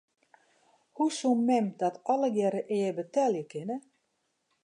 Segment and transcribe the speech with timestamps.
[0.95, 3.77] Hoe soe mem dat allegearre ea betelje kinne?